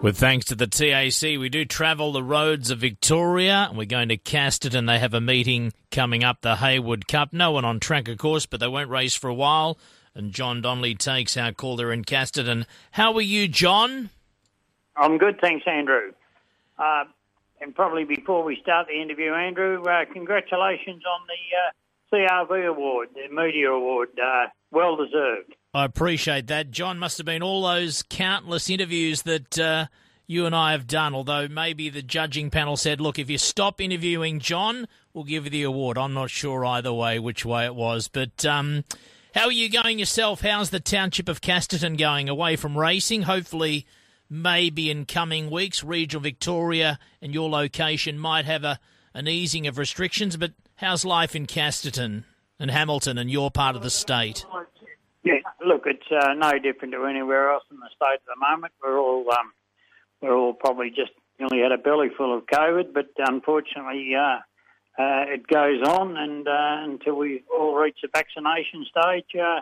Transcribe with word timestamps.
With 0.00 0.16
thanks 0.16 0.46
to 0.46 0.54
the 0.54 0.68
TAC, 0.68 1.40
we 1.40 1.48
do 1.48 1.64
travel 1.64 2.12
the 2.12 2.22
roads 2.22 2.70
of 2.70 2.78
Victoria, 2.78 3.66
and 3.68 3.76
we're 3.76 3.84
going 3.84 4.10
to 4.10 4.16
Casterton. 4.16 4.86
They 4.86 5.00
have 5.00 5.12
a 5.12 5.20
meeting 5.20 5.72
coming 5.90 6.22
up, 6.22 6.40
the 6.40 6.56
Heywood 6.56 7.08
Cup. 7.08 7.32
No 7.32 7.50
one 7.50 7.64
on 7.64 7.80
track, 7.80 8.06
of 8.06 8.16
course, 8.16 8.46
but 8.46 8.60
they 8.60 8.68
won't 8.68 8.90
race 8.90 9.16
for 9.16 9.26
a 9.26 9.34
while. 9.34 9.76
And 10.14 10.32
John 10.32 10.60
Donnelly 10.60 10.94
takes 10.94 11.36
our 11.36 11.52
call 11.52 11.74
there 11.74 11.90
in 11.90 12.04
Casterton. 12.04 12.64
How 12.92 13.12
are 13.14 13.20
you, 13.20 13.48
John? 13.48 14.10
I'm 14.96 15.18
good, 15.18 15.40
thanks, 15.40 15.64
Andrew. 15.66 16.12
Uh, 16.78 17.04
and 17.60 17.74
probably 17.74 18.04
before 18.04 18.44
we 18.44 18.56
start 18.62 18.86
the 18.86 19.02
interview, 19.02 19.34
Andrew, 19.34 19.82
uh, 19.82 20.04
congratulations 20.12 21.02
on 21.04 21.26
the 21.26 22.22
uh, 22.22 22.46
CRV 22.46 22.68
award, 22.68 23.08
the 23.14 23.34
media 23.34 23.72
award. 23.72 24.10
Uh, 24.16 24.46
well 24.70 24.94
deserved. 24.94 25.56
I 25.74 25.84
appreciate 25.84 26.46
that. 26.46 26.70
John, 26.70 26.98
must 26.98 27.18
have 27.18 27.26
been 27.26 27.42
all 27.42 27.62
those 27.62 28.02
countless 28.08 28.70
interviews 28.70 29.22
that 29.22 29.58
uh, 29.58 29.86
you 30.26 30.46
and 30.46 30.54
I 30.54 30.72
have 30.72 30.86
done, 30.86 31.14
although 31.14 31.46
maybe 31.46 31.88
the 31.90 32.02
judging 32.02 32.50
panel 32.50 32.76
said, 32.76 33.00
look, 33.00 33.18
if 33.18 33.28
you 33.28 33.38
stop 33.38 33.80
interviewing 33.80 34.40
John, 34.40 34.88
we'll 35.12 35.24
give 35.24 35.44
you 35.44 35.50
the 35.50 35.62
award. 35.64 35.98
I'm 35.98 36.14
not 36.14 36.30
sure 36.30 36.64
either 36.64 36.92
way 36.92 37.18
which 37.18 37.44
way 37.44 37.66
it 37.66 37.74
was. 37.74 38.08
But 38.08 38.46
um, 38.46 38.84
how 39.34 39.44
are 39.44 39.52
you 39.52 39.70
going 39.70 39.98
yourself? 39.98 40.40
How's 40.40 40.70
the 40.70 40.80
township 40.80 41.28
of 41.28 41.42
Casterton 41.42 41.98
going 41.98 42.28
away 42.28 42.56
from 42.56 42.76
racing? 42.76 43.22
Hopefully, 43.22 43.86
maybe 44.30 44.90
in 44.90 45.04
coming 45.04 45.50
weeks, 45.50 45.84
regional 45.84 46.22
Victoria 46.22 46.98
and 47.20 47.34
your 47.34 47.48
location 47.50 48.18
might 48.18 48.46
have 48.46 48.64
a, 48.64 48.80
an 49.12 49.28
easing 49.28 49.66
of 49.66 49.76
restrictions. 49.76 50.36
But 50.38 50.52
how's 50.76 51.04
life 51.04 51.36
in 51.36 51.46
Casterton 51.46 52.24
and 52.58 52.70
Hamilton 52.70 53.18
and 53.18 53.30
your 53.30 53.50
part 53.50 53.76
of 53.76 53.82
the 53.82 53.90
state? 53.90 54.46
Look, 55.68 55.84
it's 55.84 56.10
uh, 56.10 56.32
no 56.32 56.58
different 56.58 56.94
to 56.94 57.04
anywhere 57.04 57.50
else 57.50 57.64
in 57.70 57.76
the 57.76 57.90
state 57.94 58.14
at 58.14 58.20
the 58.24 58.40
moment. 58.40 58.72
We're 58.82 58.98
all 58.98 59.26
um, 59.30 59.52
we're 60.22 60.34
all 60.34 60.54
probably 60.54 60.88
just 60.88 61.12
nearly 61.38 61.60
had 61.60 61.72
a 61.72 61.76
belly 61.76 62.08
full 62.16 62.34
of 62.34 62.46
COVID, 62.46 62.94
but 62.94 63.10
unfortunately, 63.18 64.14
uh, 64.14 64.38
uh, 64.98 65.24
it 65.28 65.46
goes 65.46 65.82
on, 65.86 66.16
and 66.16 66.48
uh, 66.48 66.90
until 66.90 67.16
we 67.16 67.42
all 67.54 67.76
reach 67.76 67.98
the 68.00 68.08
vaccination 68.08 68.86
stage, 68.88 69.38
uh, 69.38 69.60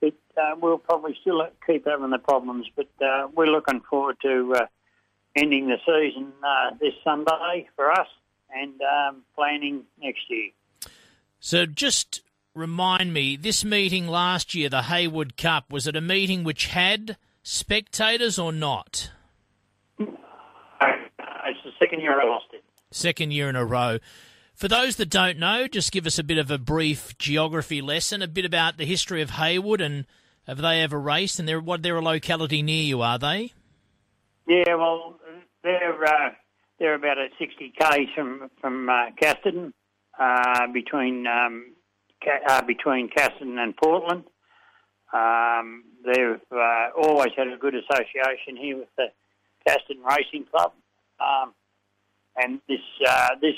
it 0.00 0.14
uh, 0.40 0.54
we'll 0.62 0.78
probably 0.78 1.18
still 1.20 1.44
keep 1.66 1.84
having 1.84 2.10
the 2.10 2.18
problems. 2.18 2.68
But 2.76 2.88
we're 3.34 3.50
looking 3.50 3.80
forward 3.80 4.18
to 4.22 4.54
ending 5.34 5.66
the 5.66 5.78
season 5.84 6.32
this 6.80 6.94
Sunday 7.02 7.68
for 7.74 7.90
us, 7.90 8.08
and 8.54 8.80
um, 8.82 9.22
planning 9.34 9.82
next 10.00 10.30
year. 10.30 10.50
So 11.40 11.66
just 11.66 12.22
remind 12.54 13.12
me, 13.12 13.36
this 13.36 13.64
meeting 13.64 14.06
last 14.08 14.54
year, 14.54 14.68
the 14.68 14.82
Heywood 14.82 15.36
Cup, 15.36 15.72
was 15.72 15.86
it 15.86 15.96
a 15.96 16.00
meeting 16.00 16.44
which 16.44 16.66
had 16.66 17.16
spectators 17.42 18.38
or 18.38 18.52
not? 18.52 19.10
It's 19.98 20.10
the 21.64 21.72
second 21.78 22.00
year 22.00 22.20
I 22.20 22.24
lost 22.24 22.46
it. 22.52 22.62
Second 22.90 23.32
year 23.32 23.48
in 23.48 23.56
a 23.56 23.64
row. 23.64 23.98
For 24.54 24.68
those 24.68 24.96
that 24.96 25.08
don't 25.08 25.38
know, 25.38 25.66
just 25.66 25.90
give 25.90 26.06
us 26.06 26.18
a 26.18 26.24
bit 26.24 26.38
of 26.38 26.50
a 26.50 26.58
brief 26.58 27.16
geography 27.18 27.80
lesson, 27.80 28.22
a 28.22 28.28
bit 28.28 28.44
about 28.44 28.76
the 28.76 28.84
history 28.84 29.22
of 29.22 29.30
Heywood 29.30 29.80
and 29.80 30.04
have 30.46 30.58
they 30.58 30.82
ever 30.82 31.00
raced? 31.00 31.38
And 31.38 31.48
they're 31.48 31.60
what 31.60 31.82
they're 31.82 31.96
a 31.96 32.02
locality 32.02 32.62
near 32.62 32.82
you, 32.82 33.02
are 33.02 33.18
they? 33.18 33.52
Yeah, 34.48 34.74
well, 34.74 35.18
they're 35.62 36.04
uh, 36.04 36.30
they're 36.78 36.94
about 36.94 37.18
at 37.18 37.30
sixty 37.38 37.72
k's 37.78 38.08
from 38.14 38.50
from 38.60 38.88
uh, 38.88 39.10
Casterton, 39.22 39.72
uh, 40.18 40.66
between 40.72 41.26
um, 41.26 41.66
uh, 42.48 42.62
between 42.62 43.08
Casterton 43.08 43.58
and 43.58 43.76
Portland. 43.76 44.24
Um, 45.12 45.84
they've 46.04 46.40
uh, 46.52 46.88
always 46.96 47.32
had 47.36 47.48
a 47.48 47.56
good 47.56 47.74
association 47.74 48.56
here 48.56 48.76
with 48.76 48.88
the 48.96 49.06
Casterton 49.66 50.04
Racing 50.08 50.46
Club, 50.50 50.72
um, 51.18 51.52
and 52.36 52.60
this 52.68 52.80
uh, 53.06 53.30
this 53.40 53.56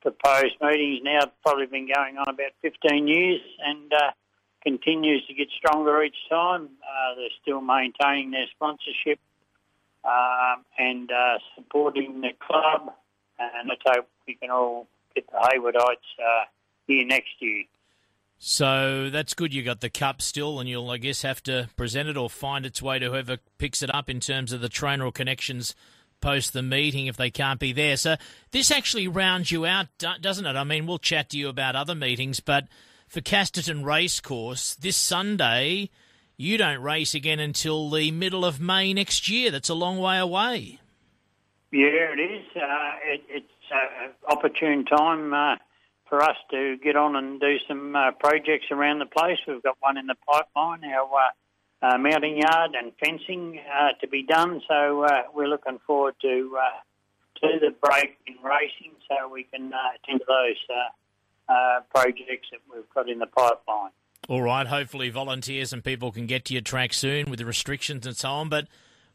proposed 0.00 0.56
meeting 0.62 0.94
has 0.94 1.24
now 1.24 1.32
probably 1.44 1.66
been 1.66 1.88
going 1.94 2.16
on 2.18 2.28
about 2.28 2.52
15 2.62 3.08
years 3.08 3.40
and 3.64 3.92
uh, 3.92 4.10
continues 4.62 5.26
to 5.26 5.34
get 5.34 5.48
stronger 5.56 6.02
each 6.02 6.16
time. 6.28 6.68
Uh, 6.82 7.14
they're 7.16 7.28
still 7.40 7.60
maintaining 7.60 8.30
their 8.30 8.46
sponsorship 8.54 9.18
um, 10.04 10.64
and 10.78 11.10
uh, 11.10 11.38
supporting 11.54 12.22
the 12.22 12.32
club, 12.46 12.92
and 13.38 13.68
let's 13.68 13.82
hope 13.86 14.08
we 14.26 14.34
can 14.34 14.50
all 14.50 14.86
get 15.14 15.26
the 15.30 15.36
Heywoodites 15.36 16.46
here 16.86 17.04
next 17.06 17.30
year. 17.40 17.64
So 18.38 19.08
that's 19.10 19.34
good. 19.34 19.54
You 19.54 19.62
got 19.62 19.80
the 19.80 19.90
cup 19.90 20.20
still, 20.20 20.60
and 20.60 20.68
you'll, 20.68 20.90
I 20.90 20.98
guess, 20.98 21.22
have 21.22 21.42
to 21.44 21.68
present 21.76 22.08
it 22.08 22.16
or 22.16 22.28
find 22.28 22.66
its 22.66 22.82
way 22.82 22.98
to 22.98 23.10
whoever 23.10 23.38
picks 23.58 23.82
it 23.82 23.94
up 23.94 24.10
in 24.10 24.20
terms 24.20 24.52
of 24.52 24.60
the 24.60 24.68
trainer 24.68 25.06
or 25.06 25.12
connections 25.12 25.74
post 26.20 26.52
the 26.52 26.62
meeting 26.62 27.06
if 27.06 27.16
they 27.16 27.30
can't 27.30 27.60
be 27.60 27.72
there. 27.72 27.96
So 27.96 28.16
this 28.50 28.70
actually 28.70 29.08
rounds 29.08 29.50
you 29.50 29.66
out, 29.66 29.86
doesn't 29.98 30.46
it? 30.46 30.56
I 30.56 30.64
mean, 30.64 30.86
we'll 30.86 30.98
chat 30.98 31.30
to 31.30 31.38
you 31.38 31.48
about 31.48 31.76
other 31.76 31.94
meetings, 31.94 32.40
but 32.40 32.66
for 33.08 33.20
Casterton 33.20 33.84
Racecourse 33.84 34.74
this 34.74 34.96
Sunday, 34.96 35.90
you 36.36 36.56
don't 36.56 36.80
race 36.82 37.14
again 37.14 37.40
until 37.40 37.90
the 37.90 38.10
middle 38.10 38.44
of 38.44 38.60
May 38.60 38.92
next 38.94 39.28
year. 39.28 39.50
That's 39.50 39.68
a 39.68 39.74
long 39.74 39.98
way 39.98 40.18
away. 40.18 40.80
Yeah, 41.70 42.12
it 42.12 42.20
is. 42.20 42.44
Uh, 42.56 42.92
it, 43.04 43.22
it's 43.28 43.46
an 43.70 44.12
opportune 44.28 44.84
time. 44.84 45.34
Uh, 45.34 45.56
for 46.08 46.22
us 46.22 46.36
to 46.50 46.76
get 46.82 46.96
on 46.96 47.16
and 47.16 47.40
do 47.40 47.56
some 47.66 47.96
uh, 47.96 48.12
projects 48.12 48.66
around 48.70 48.98
the 48.98 49.06
place. 49.06 49.38
We've 49.46 49.62
got 49.62 49.76
one 49.80 49.96
in 49.96 50.06
the 50.06 50.16
pipeline, 50.26 50.84
our 50.84 51.08
uh, 51.82 51.86
uh, 51.86 51.98
mounting 51.98 52.38
yard 52.38 52.72
and 52.78 52.92
fencing 53.02 53.58
uh, 53.58 53.92
to 54.00 54.08
be 54.08 54.22
done. 54.22 54.60
So 54.68 55.04
uh, 55.04 55.22
we're 55.34 55.48
looking 55.48 55.78
forward 55.86 56.14
to 56.22 56.56
to 57.42 57.58
the 57.60 57.74
break 57.82 58.16
in 58.26 58.36
racing, 58.42 58.92
so 59.08 59.28
we 59.28 59.44
can 59.44 59.66
attend 59.66 60.20
to 60.20 60.26
those 60.26 61.86
projects 61.90 62.48
that 62.52 62.60
we've 62.72 62.88
got 62.94 63.08
in 63.08 63.18
the 63.18 63.26
pipeline. 63.26 63.90
All 64.28 64.40
right. 64.40 64.66
Hopefully, 64.66 65.10
volunteers 65.10 65.72
and 65.72 65.84
people 65.84 66.12
can 66.12 66.26
get 66.26 66.46
to 66.46 66.54
your 66.54 66.62
track 66.62 66.94
soon 66.94 67.28
with 67.28 67.40
the 67.40 67.44
restrictions 67.44 68.06
and 68.06 68.16
so 68.16 68.30
on. 68.30 68.48
But 68.48 68.68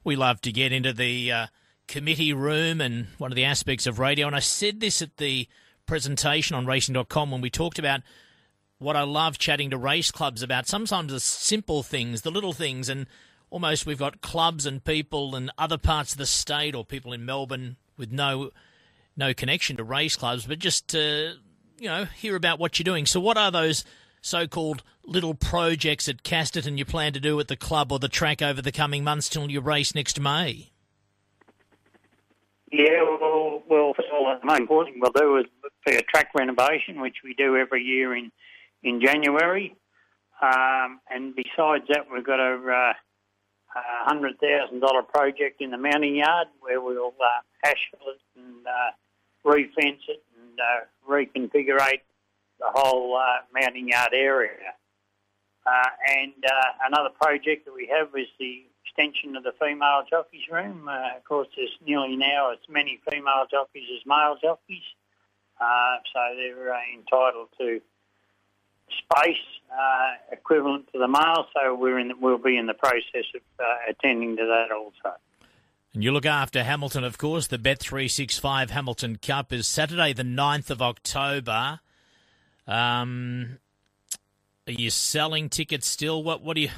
we 0.03 0.15
love 0.15 0.41
to 0.41 0.51
get 0.51 0.71
into 0.71 0.93
the 0.93 1.47
committee 1.87 2.33
room 2.33 2.81
and 2.81 3.07
one 3.17 3.31
of 3.31 3.35
the 3.35 3.45
aspects 3.45 3.87
of 3.87 3.97
radio. 3.97 4.27
And 4.27 4.35
I 4.35 4.39
said 4.39 4.79
this 4.79 5.01
at 5.01 5.17
the 5.17 5.47
presentation 5.89 6.55
on 6.55 6.67
racing.com 6.67 7.31
when 7.31 7.41
we 7.41 7.49
talked 7.49 7.79
about 7.79 8.01
what 8.77 8.95
I 8.95 9.01
love 9.01 9.39
chatting 9.39 9.71
to 9.71 9.77
race 9.77 10.11
clubs 10.11 10.43
about. 10.43 10.67
Sometimes 10.67 11.11
the 11.11 11.19
simple 11.19 11.81
things, 11.81 12.21
the 12.21 12.29
little 12.29 12.53
things, 12.53 12.89
and 12.89 13.07
almost 13.49 13.87
we've 13.87 13.97
got 13.97 14.21
clubs 14.21 14.67
and 14.67 14.83
people 14.83 15.35
in 15.35 15.49
other 15.57 15.79
parts 15.79 16.11
of 16.11 16.19
the 16.19 16.27
state 16.27 16.75
or 16.75 16.85
people 16.85 17.11
in 17.11 17.25
Melbourne 17.25 17.75
with 17.97 18.11
no 18.11 18.51
no 19.17 19.33
connection 19.33 19.77
to 19.77 19.83
race 19.83 20.15
clubs, 20.15 20.45
but 20.45 20.59
just 20.59 20.87
to 20.89 21.33
you 21.79 21.89
know 21.89 22.05
hear 22.05 22.35
about 22.35 22.59
what 22.59 22.77
you're 22.77 22.85
doing. 22.85 23.07
So, 23.07 23.19
what 23.19 23.35
are 23.35 23.49
those 23.49 23.83
so-called 24.21 24.83
little 25.03 25.33
projects 25.33 26.07
at 26.07 26.23
Casterton 26.23 26.77
you 26.77 26.85
plan 26.85 27.13
to 27.13 27.19
do 27.19 27.39
at 27.39 27.47
the 27.47 27.55
club 27.55 27.91
or 27.91 27.97
the 27.97 28.07
track 28.07 28.43
over 28.43 28.61
the 28.61 28.71
coming 28.71 29.03
months 29.03 29.27
till 29.27 29.49
you 29.49 29.59
race 29.59 29.95
next 29.95 30.19
May? 30.19 30.69
Yeah, 32.71 33.01
well, 33.01 33.63
well, 33.67 33.93
the 33.97 34.39
most 34.43 34.59
important 34.59 34.93
thing 34.93 35.01
we'll 35.01 35.11
do 35.11 35.37
is 35.37 35.45
a 35.95 36.01
track 36.03 36.29
renovation, 36.35 37.01
which 37.01 37.17
we 37.23 37.33
do 37.33 37.55
every 37.57 37.83
year 37.83 38.15
in 38.15 38.31
in 38.83 39.01
January. 39.01 39.75
Um, 40.41 41.01
and 41.09 41.35
besides 41.35 41.83
that, 41.89 42.05
we've 42.11 42.25
got 42.25 42.39
a, 42.39 42.53
uh, 42.55 42.93
a 43.75 44.05
hundred 44.05 44.39
thousand 44.39 44.79
dollar 44.79 45.03
project 45.03 45.61
in 45.61 45.71
the 45.71 45.77
mounting 45.77 46.15
yard 46.15 46.47
where 46.61 46.79
we'll 46.79 47.13
uh, 47.19 47.67
asphalt 47.67 48.15
it 48.15 48.21
and 48.37 48.65
uh, 48.65 48.91
refence 49.45 50.01
it 50.07 50.23
and 50.39 50.59
uh, 50.59 51.09
reconfigure 51.09 51.77
the 52.59 52.67
whole 52.73 53.17
uh, 53.17 53.39
mounting 53.53 53.89
yard 53.89 54.11
area. 54.13 54.73
Uh, 55.65 55.89
and 56.07 56.33
uh, 56.45 56.87
another 56.87 57.09
project 57.21 57.65
that 57.65 57.73
we 57.73 57.87
have 57.87 58.07
is 58.15 58.27
the 58.39 58.65
extension 58.85 59.35
of 59.35 59.43
the 59.43 59.53
female 59.59 60.03
jockeys 60.09 60.47
room. 60.51 60.87
Uh, 60.87 61.17
of 61.17 61.23
course, 61.25 61.47
there's 61.55 61.75
nearly 61.85 62.15
now 62.15 62.51
as 62.51 62.59
many 62.69 62.99
female 63.09 63.45
jockeys 63.49 63.87
as 63.93 64.05
male 64.05 64.35
jockeys, 64.41 64.83
uh, 65.59 65.97
so 66.13 66.19
they're 66.35 66.73
uh, 66.73 66.79
entitled 66.93 67.49
to 67.59 67.81
space 68.97 69.37
uh, 69.71 70.11
equivalent 70.31 70.91
to 70.93 70.99
the 70.99 71.07
male. 71.07 71.45
So 71.53 71.75
we're 71.75 71.99
in, 71.99 72.09
the, 72.09 72.15
we'll 72.19 72.37
be 72.37 72.57
in 72.57 72.67
the 72.67 72.73
process 72.73 73.25
of 73.35 73.41
uh, 73.59 73.63
attending 73.89 74.37
to 74.37 74.45
that 74.45 74.75
also. 74.75 75.17
And 75.93 76.03
you 76.03 76.11
look 76.11 76.25
after 76.25 76.63
Hamilton, 76.63 77.03
of 77.03 77.17
course. 77.17 77.47
The 77.47 77.57
Bet365 77.57 78.69
Hamilton 78.69 79.17
Cup 79.17 79.51
is 79.51 79.67
Saturday, 79.67 80.13
the 80.13 80.23
9th 80.23 80.69
of 80.69 80.81
October. 80.81 81.79
Um, 82.67 83.57
are 84.67 84.73
you 84.73 84.91
selling 84.91 85.49
tickets 85.49 85.87
still? 85.87 86.21
What 86.23 86.43
what 86.43 86.53
do 86.53 86.61
you 86.61 86.69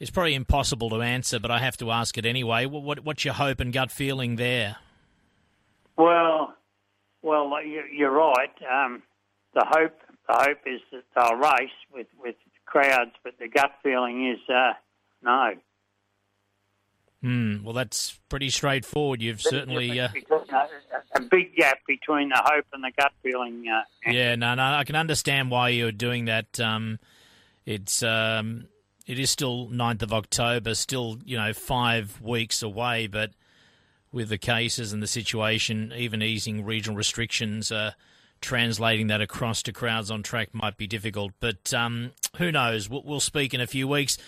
it's 0.00 0.10
probably 0.10 0.34
impossible 0.34 0.88
to 0.90 1.02
answer, 1.02 1.38
but 1.38 1.50
I 1.50 1.58
have 1.58 1.76
to 1.76 1.90
ask 1.90 2.16
it 2.16 2.24
anyway. 2.24 2.64
What, 2.64 2.82
what, 2.82 3.04
what's 3.04 3.24
your 3.24 3.34
hope 3.34 3.60
and 3.60 3.70
gut 3.70 3.90
feeling 3.90 4.36
there? 4.36 4.76
Well, 5.98 6.54
well, 7.22 7.50
you're 7.64 8.10
right. 8.10 8.50
Um, 8.70 9.02
the 9.54 9.64
hope, 9.66 9.98
the 10.28 10.34
hope 10.34 10.58
is 10.66 10.80
that 10.92 11.02
they'll 11.14 11.36
race 11.36 11.70
with, 11.92 12.06
with 12.22 12.36
crowds, 12.66 13.12
but 13.24 13.34
the 13.38 13.48
gut 13.48 13.72
feeling 13.82 14.30
is 14.30 14.38
uh, 14.48 14.72
no. 15.22 15.54
Hmm. 17.22 17.62
Well, 17.62 17.74
that's 17.74 18.18
pretty 18.30 18.48
straightforward. 18.48 19.20
You've 19.20 19.42
certainly 19.42 20.00
uh... 20.00 20.08
a 21.14 21.20
big 21.20 21.54
gap 21.54 21.78
between 21.86 22.30
the 22.30 22.42
hope 22.42 22.64
and 22.72 22.82
the 22.82 22.92
gut 22.98 23.12
feeling. 23.22 23.64
Uh, 23.68 24.10
yeah, 24.10 24.36
no, 24.36 24.54
no, 24.54 24.62
I 24.62 24.84
can 24.84 24.96
understand 24.96 25.50
why 25.50 25.68
you're 25.68 25.92
doing 25.92 26.26
that. 26.26 26.58
Um, 26.58 26.98
it's 27.66 28.02
um, 28.02 28.68
it 29.06 29.18
is 29.18 29.30
still 29.30 29.68
9th 29.68 30.02
of 30.02 30.14
October, 30.14 30.74
still 30.74 31.18
you 31.24 31.36
know 31.36 31.52
five 31.52 32.22
weeks 32.22 32.62
away, 32.62 33.06
but 33.06 33.32
with 34.12 34.28
the 34.28 34.38
cases 34.38 34.92
and 34.92 35.02
the 35.02 35.06
situation, 35.06 35.92
even 35.96 36.22
easing 36.22 36.64
regional 36.64 36.96
restrictions, 36.96 37.70
uh, 37.70 37.92
translating 38.40 39.06
that 39.08 39.20
across 39.20 39.62
to 39.62 39.72
crowds 39.72 40.10
on 40.10 40.22
track 40.22 40.48
might 40.52 40.76
be 40.76 40.86
difficult. 40.86 41.32
But 41.40 41.72
um, 41.72 42.12
who 42.36 42.50
knows? 42.50 42.88
We'll, 42.88 43.02
we'll 43.04 43.20
speak 43.20 43.54
in 43.54 43.60
a 43.60 43.66
few 43.66 43.86
weeks. 43.86 44.18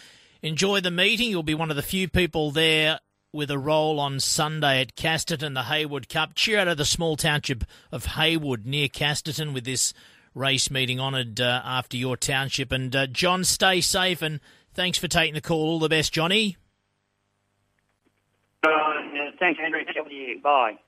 Enjoy 0.43 0.81
the 0.81 0.91
meeting. 0.91 1.31
You'll 1.31 1.43
be 1.43 1.55
one 1.55 1.71
of 1.71 1.77
the 1.77 1.83
few 1.83 2.09
people 2.09 2.51
there 2.51 3.01
with 3.33 3.51
a 3.51 3.59
role 3.59 3.99
on 3.99 4.21
Sunday 4.21 4.81
at 4.83 4.95
Casterton, 4.95 5.55
the 5.55 5.63
Heywood 5.63 6.09
Cup. 6.09 6.35
Cheer 6.35 6.59
out 6.59 6.69
of 6.69 6.77
the 6.77 6.85
small 6.85 7.17
township 7.17 7.65
of 7.91 8.05
Heywood 8.07 8.67
near 8.67 8.89
Casterton 8.89 9.55
with 9.55 9.65
this 9.65 9.95
race 10.35 10.71
meeting 10.71 11.01
honoured 11.01 11.41
uh, 11.41 11.63
after 11.65 11.97
your 11.97 12.17
township. 12.17 12.73
And 12.73 12.95
uh, 12.95 13.07
John, 13.07 13.45
stay 13.45 13.81
safe 13.81 14.23
and 14.23 14.41
thanks 14.75 14.99
for 14.99 15.09
taking 15.09 15.35
the 15.35 15.41
call. 15.41 15.61
All 15.61 15.79
the 15.79 15.89
best, 15.89 16.13
Johnny. 16.13 16.57
Uh, 18.65 18.69
thanks, 19.43 19.61
Andrew. 19.63 19.83
Bye. 20.43 20.79